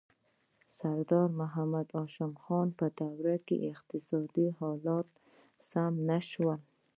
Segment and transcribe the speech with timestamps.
[0.03, 0.03] د
[0.77, 5.07] سردار محمد هاشم خان په دوره کې اقتصادي حالات
[5.69, 6.59] سم نه شول.